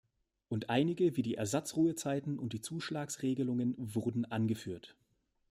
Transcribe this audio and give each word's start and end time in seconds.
Und 0.49 0.71
einige 0.71 1.15
wie 1.15 1.21
die 1.21 1.35
Ersatzruhezeiten 1.35 2.39
und 2.39 2.53
die 2.53 2.61
Zuschlagsregelungen 2.61 3.75
wurden 3.77 4.25
angeführt. 4.25 4.95